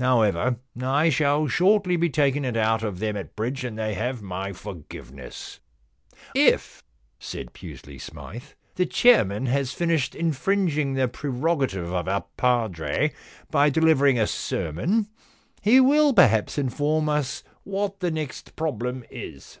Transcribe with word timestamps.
However, 0.00 0.56
I 0.82 1.08
shall 1.08 1.46
shortly 1.46 1.96
be 1.96 2.10
taking 2.10 2.44
it 2.44 2.56
out 2.56 2.82
of 2.82 2.98
them 2.98 3.16
at 3.16 3.36
bridge, 3.36 3.62
and 3.62 3.78
they 3.78 3.94
have 3.94 4.22
my 4.22 4.52
forgiveness.* 4.52 5.60
* 5.92 6.34
If,* 6.50 6.82
said 7.20 7.52
Pusely 7.52 8.00
Smythe, 8.00 8.54
* 8.62 8.74
the 8.74 8.86
chairman 8.86 9.46
has 9.46 9.72
finished 9.72 10.16
infringing 10.16 10.94
the 10.94 11.06
prerogative 11.06 11.92
of 11.92 12.08
our 12.08 12.24
padre 12.36 13.12
by 13.52 13.70
delivering 13.70 14.18
a 14.18 14.26
sermon, 14.26 15.06
he 15.62 15.78
will 15.78 16.12
perhaps 16.12 16.58
inform 16.58 17.08
us 17.08 17.44
what 17.62 18.00
the 18.00 18.10
next 18.10 18.56
problem 18.56 19.04
is.' 19.12 19.60